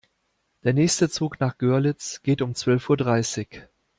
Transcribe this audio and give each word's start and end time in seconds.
Der 0.63 0.73
nächste 0.73 1.09
Zug 1.09 1.39
nach 1.39 1.59
Görlitz 1.59 2.23
geht 2.23 2.41
um 2.41 2.55
zwölf 2.55 2.89
Uhr 2.89 2.97
dreißig 2.97 3.67